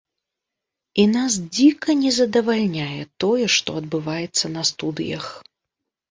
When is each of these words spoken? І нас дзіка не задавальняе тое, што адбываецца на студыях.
І 1.01 1.03
нас 1.15 1.33
дзіка 1.57 1.91
не 2.03 2.13
задавальняе 2.19 3.01
тое, 3.25 3.45
што 3.57 3.75
адбываецца 3.81 4.45
на 4.55 4.63
студыях. 4.71 5.29